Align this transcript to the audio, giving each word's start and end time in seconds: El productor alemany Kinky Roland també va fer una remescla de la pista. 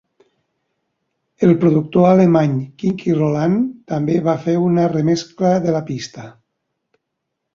El 1.47 1.51
productor 1.63 2.07
alemany 2.11 2.55
Kinky 2.83 3.13
Roland 3.19 3.69
també 3.93 4.17
va 4.29 4.35
fer 4.47 4.57
una 4.69 4.87
remescla 4.95 5.51
de 5.67 5.75
la 5.79 5.83
pista. 5.91 6.25